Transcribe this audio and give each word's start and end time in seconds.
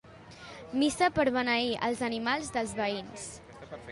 Missa 0.83 1.09
per 1.17 1.25
beneir 1.35 1.69
els 1.89 2.03
animals 2.09 2.51
dels 2.57 2.75
veïns. 2.83 3.29